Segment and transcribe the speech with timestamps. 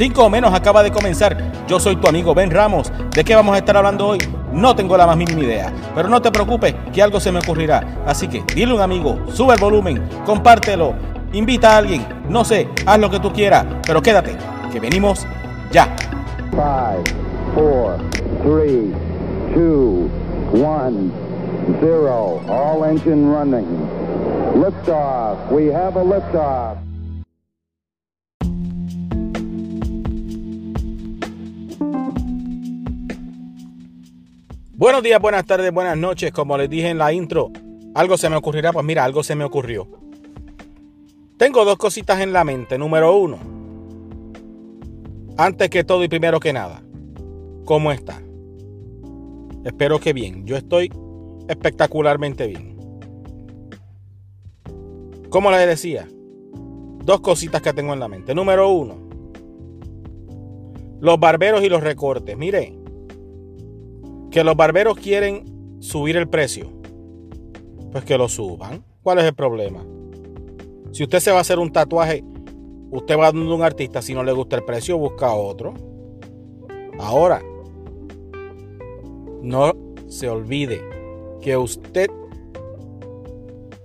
[0.00, 1.36] 5 o menos acaba de comenzar.
[1.68, 2.90] Yo soy tu amigo Ben Ramos.
[3.14, 4.18] ¿De qué vamos a estar hablando hoy?
[4.50, 5.70] No tengo la más mínima idea.
[5.94, 8.02] Pero no te preocupes, que algo se me ocurrirá.
[8.06, 10.94] Así que dile a un amigo, sube el volumen, compártelo,
[11.34, 12.06] invita a alguien.
[12.30, 14.38] No sé, haz lo que tú quieras, pero quédate,
[14.72, 15.26] que venimos
[15.70, 15.94] ya.
[16.52, 16.62] 5,
[17.54, 17.98] 4,
[18.42, 18.72] 3,
[19.54, 19.64] 2,
[20.54, 21.12] 1,
[21.78, 22.40] 0.
[22.48, 23.66] All engine running.
[24.54, 25.36] Liftoff.
[25.50, 26.89] We have a liftoff.
[34.80, 36.32] Buenos días, buenas tardes, buenas noches.
[36.32, 37.50] Como les dije en la intro,
[37.94, 38.72] algo se me ocurrirá.
[38.72, 39.86] Pues mira, algo se me ocurrió.
[41.36, 42.78] Tengo dos cositas en la mente.
[42.78, 43.38] Número uno,
[45.36, 46.82] antes que todo y primero que nada,
[47.66, 48.22] ¿cómo está?
[49.66, 50.46] Espero que bien.
[50.46, 50.90] Yo estoy
[51.46, 52.78] espectacularmente bien.
[55.28, 56.08] Como les decía,
[57.04, 58.34] dos cositas que tengo en la mente.
[58.34, 58.96] Número uno,
[61.02, 62.34] los barberos y los recortes.
[62.38, 62.79] Mire,
[64.30, 66.70] que los barberos quieren subir el precio.
[67.92, 68.84] Pues que lo suban.
[69.02, 69.84] ¿Cuál es el problema?
[70.92, 72.24] Si usted se va a hacer un tatuaje,
[72.90, 75.74] usted va a un artista, si no le gusta el precio, busca otro.
[76.98, 77.42] Ahora,
[79.42, 79.72] no
[80.08, 80.82] se olvide
[81.40, 82.10] que usted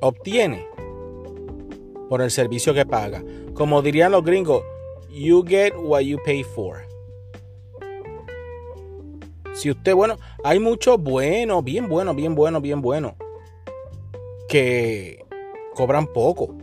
[0.00, 0.66] obtiene
[2.08, 3.22] por el servicio que paga.
[3.54, 4.62] Como dirían los gringos,
[5.10, 6.91] you get what you pay for.
[9.54, 13.14] Si usted, bueno, hay muchos buenos, bien buenos, bien buenos, bien buenos,
[14.48, 15.24] que
[15.74, 16.56] cobran poco.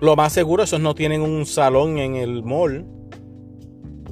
[0.00, 2.86] Lo más seguro, esos no tienen un salón en el mall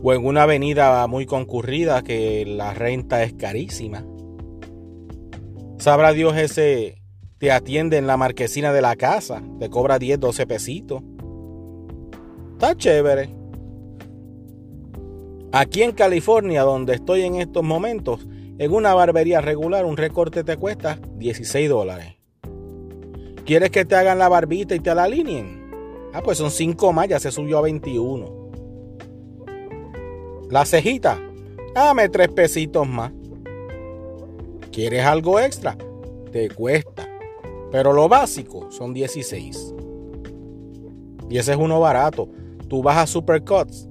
[0.03, 4.05] o en una avenida muy concurrida que la renta es carísima.
[5.79, 7.01] Sabrá Dios ese
[7.39, 11.03] te atiende en la marquesina de la casa, te cobra 10, 12 pesitos.
[12.55, 13.38] Está chévere.
[15.51, 18.27] Aquí en California, donde estoy en estos momentos,
[18.59, 22.17] en una barbería regular un recorte te cuesta 16 dólares.
[23.47, 25.71] ¿Quieres que te hagan la barbita y te la alineen?
[26.13, 28.51] Ah, pues son 5 más, ya se subió a 21.
[30.51, 31.19] La cejita,
[31.75, 33.13] dame 3 pesitos más.
[34.71, 35.79] ¿Quieres algo extra?
[36.31, 37.09] Te cuesta.
[37.73, 39.75] Pero lo básico son 16.
[41.31, 42.29] Y ese es uno barato.
[42.69, 43.88] Tú vas a Supercuts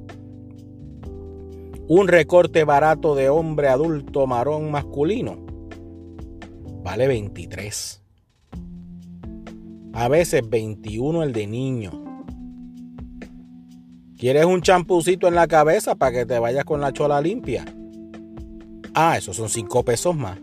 [1.87, 5.47] un recorte barato de hombre adulto marrón masculino
[6.87, 8.01] vale 23.
[9.91, 11.91] A veces 21 el de niño.
[14.17, 17.65] ¿Quieres un champucito en la cabeza para que te vayas con la chola limpia?
[18.93, 20.39] Ah, esos son 5 pesos más.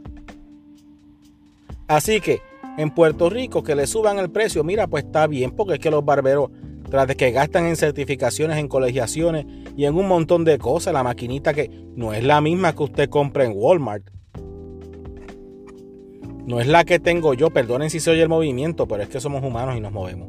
[1.89, 2.41] Así que
[2.77, 5.91] en Puerto Rico que le suban el precio, mira, pues está bien, porque es que
[5.91, 6.51] los barberos
[6.91, 9.47] tras de que gastan en certificaciones, en colegiaciones
[9.77, 13.09] y en un montón de cosas, la maquinita que no es la misma que usted
[13.09, 14.05] compra en Walmart.
[16.47, 19.21] No es la que tengo yo, perdonen si se oye el movimiento, pero es que
[19.21, 20.29] somos humanos y nos movemos.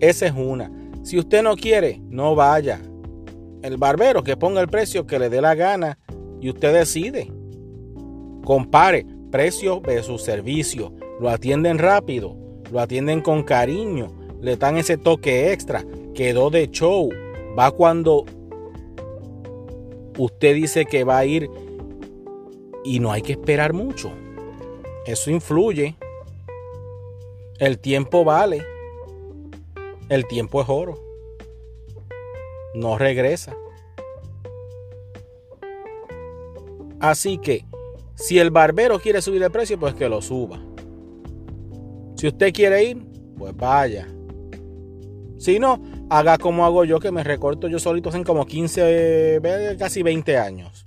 [0.00, 0.70] Esa es una.
[1.02, 2.80] Si usted no quiere, no vaya.
[3.62, 5.98] El barbero que ponga el precio que le dé la gana
[6.40, 7.32] y usted decide.
[8.44, 10.92] Compare precio su servicio.
[11.20, 15.84] Lo atienden rápido lo atienden con cariño, le dan ese toque extra,
[16.18, 17.10] quedó de show,
[17.56, 18.24] va cuando
[20.18, 21.48] usted dice que va a ir
[22.82, 24.10] y no hay que esperar mucho.
[25.06, 25.96] Eso influye.
[27.60, 28.66] El tiempo vale.
[30.08, 30.98] El tiempo es oro.
[32.74, 33.56] No regresa.
[36.98, 37.64] Así que,
[38.16, 40.58] si el barbero quiere subir el precio, pues que lo suba.
[42.16, 43.06] Si usted quiere ir,
[43.36, 44.08] pues vaya.
[45.38, 45.80] Si no,
[46.10, 49.40] haga como hago yo, que me recorto yo solito en como 15,
[49.78, 50.86] casi 20 años.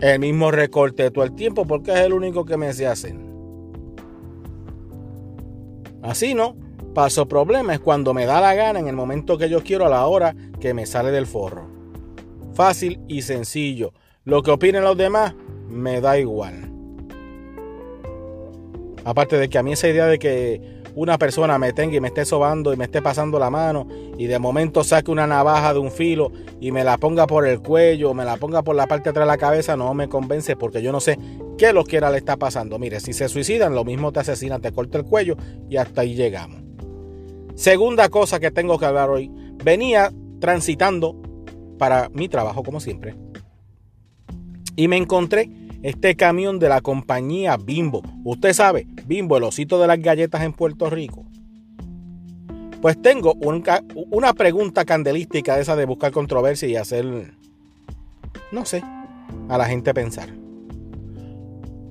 [0.00, 3.28] El mismo recorte todo el tiempo porque es el único que me se hacen.
[6.02, 6.56] Así no,
[6.94, 9.90] paso problema es cuando me da la gana en el momento que yo quiero a
[9.90, 11.68] la hora que me sale del forro.
[12.54, 13.92] Fácil y sencillo.
[14.24, 15.34] Lo que opinen los demás
[15.68, 16.72] me da igual.
[19.04, 22.08] Aparte de que a mí esa idea de que una persona me tenga y me
[22.08, 23.86] esté sobando y me esté pasando la mano
[24.18, 27.60] y de momento saque una navaja de un filo y me la ponga por el
[27.60, 30.56] cuello, me la ponga por la parte de atrás de la cabeza, no me convence
[30.56, 31.16] porque yo no sé
[31.56, 32.80] qué lo quiera le está pasando.
[32.80, 35.36] Mire, si se suicidan, lo mismo te asesinan, te corta el cuello
[35.70, 36.62] y hasta ahí llegamos.
[37.54, 39.30] Segunda cosa que tengo que hablar hoy.
[39.62, 41.14] Venía transitando
[41.78, 43.14] para mi trabajo como siempre
[44.74, 45.48] y me encontré
[45.82, 48.02] este camión de la compañía Bimbo.
[48.24, 51.24] Usted sabe, Bimbo, el osito de las galletas en Puerto Rico.
[52.80, 53.34] Pues tengo
[54.10, 57.34] una pregunta candelística de esa de buscar controversia y hacer,
[58.52, 58.82] no sé,
[59.48, 60.28] a la gente pensar.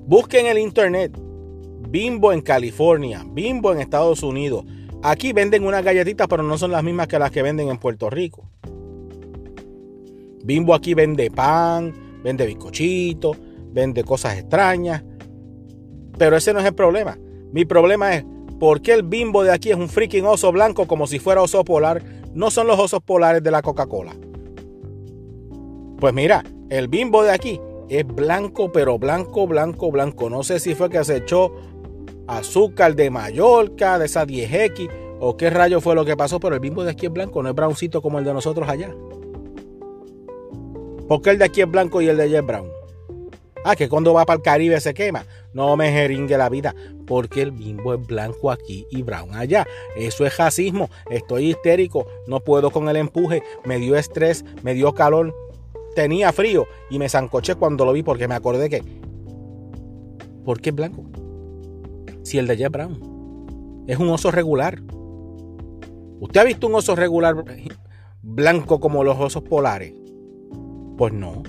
[0.06, 1.18] Busquen en el internet
[1.90, 4.64] Bimbo en California, Bimbo en Estados Unidos.
[5.02, 8.10] Aquí venden unas galletitas, pero no son las mismas que las que venden en Puerto
[8.10, 8.48] Rico.
[10.44, 13.36] Bimbo aquí vende pan, vende bizcochitos,
[13.72, 15.04] vende cosas extrañas.
[16.18, 17.18] Pero ese no es el problema.
[17.52, 18.24] Mi problema es
[18.58, 21.64] ¿Por qué el bimbo de aquí es un freaking oso blanco como si fuera oso
[21.64, 22.02] polar?
[22.34, 24.14] No son los osos polares de la Coca-Cola.
[25.98, 30.28] Pues mira, el bimbo de aquí es blanco, pero blanco, blanco, blanco.
[30.28, 31.52] No sé si fue que se echó
[32.26, 36.60] azúcar de Mallorca, de esa 10X, o qué rayo fue lo que pasó, pero el
[36.60, 38.92] bimbo de aquí es blanco, no es browncito como el de nosotros allá.
[41.06, 42.77] ¿Por qué el de aquí es blanco y el de allá es brown?
[43.64, 45.26] Ah, que cuando va para el Caribe se quema.
[45.52, 46.74] No me jeringue la vida,
[47.06, 49.66] porque el bimbo es blanco aquí y brown allá.
[49.96, 50.88] Eso es racismo.
[51.10, 53.42] Estoy histérico, no puedo con el empuje.
[53.64, 55.34] Me dio estrés, me dio calor.
[55.94, 58.82] Tenía frío y me zancoché cuando lo vi porque me acordé que.
[60.44, 61.04] ¿Por qué es blanco?
[62.22, 63.84] Si el de allá es brown.
[63.86, 64.80] Es un oso regular.
[66.20, 67.44] ¿Usted ha visto un oso regular
[68.22, 69.94] blanco como los osos polares?
[70.96, 71.42] Pues no.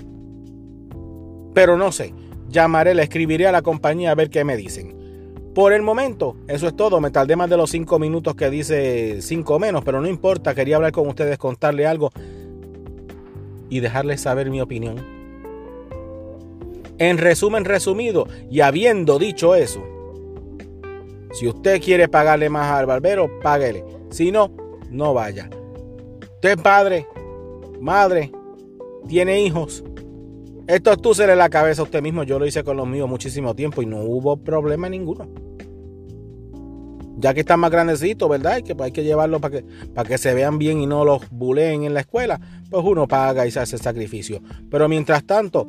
[1.54, 2.14] Pero no sé,
[2.48, 5.00] llamaré, le escribiré a la compañía a ver qué me dicen.
[5.54, 7.00] Por el momento, eso es todo.
[7.00, 10.54] Me tardé más de los 5 minutos que dice 5 menos, pero no importa.
[10.54, 12.12] Quería hablar con ustedes, contarle algo
[13.68, 15.04] y dejarles saber mi opinión.
[16.98, 19.82] En resumen, resumido, y habiendo dicho eso,
[21.32, 23.84] si usted quiere pagarle más al barbero, páguele.
[24.10, 24.52] Si no,
[24.90, 25.48] no vaya.
[26.34, 27.06] Usted padre,
[27.80, 28.30] madre,
[29.08, 29.84] tiene hijos,
[30.70, 32.22] esto tú se le la cabeza a usted mismo.
[32.22, 35.28] Yo lo hice con los míos muchísimo tiempo y no hubo problema ninguno.
[37.16, 38.58] Ya que están más grandecitos, ¿verdad?
[38.58, 39.64] Y que hay que llevarlos para que,
[39.94, 42.40] para que se vean bien y no los buleen en la escuela.
[42.70, 44.40] Pues uno paga y se hace el sacrificio.
[44.70, 45.66] Pero mientras tanto,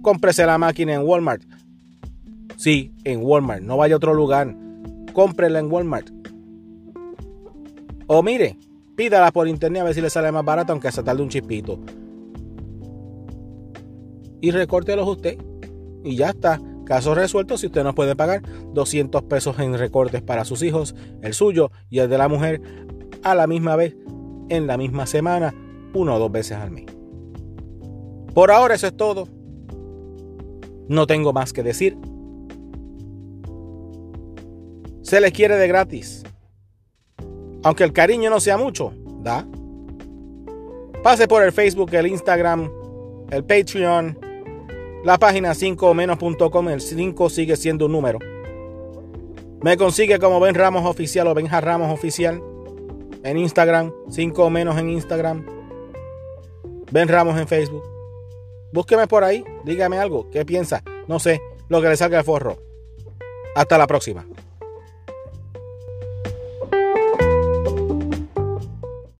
[0.00, 1.42] cómprese la máquina en Walmart.
[2.56, 3.62] Sí, en Walmart.
[3.62, 4.56] No vaya a otro lugar.
[5.12, 6.08] Cómprela en Walmart.
[8.06, 8.56] O mire,
[8.96, 11.78] pídala por internet a ver si le sale más barato, aunque se tarde un chispito
[14.40, 15.38] y recórtelos usted.
[16.04, 16.60] Y ya está.
[16.84, 18.42] Caso resuelto, si usted no puede pagar
[18.72, 22.62] 200 pesos en recortes para sus hijos, el suyo y el de la mujer,
[23.22, 23.94] a la misma vez,
[24.48, 25.54] en la misma semana,
[25.92, 26.86] uno o dos veces al mes.
[28.32, 29.28] Por ahora eso es todo.
[30.88, 31.98] No tengo más que decir.
[35.02, 36.24] Se les quiere de gratis.
[37.62, 38.92] Aunque el cariño no sea mucho,
[39.22, 39.46] da.
[41.02, 42.70] Pase por el Facebook, el Instagram,
[43.30, 44.18] el Patreon,
[45.04, 48.18] la página 5menos.com, el 5 sigue siendo un número.
[49.62, 52.42] Me consigue como Ben Ramos Oficial o Benja Ramos Oficial
[53.24, 55.44] en Instagram, 5 menos en Instagram,
[56.90, 57.84] Ben Ramos en Facebook.
[58.72, 60.82] Búsqueme por ahí, dígame algo, ¿qué piensa?
[61.06, 62.58] No sé, lo que le salga el forro.
[63.54, 64.26] Hasta la próxima.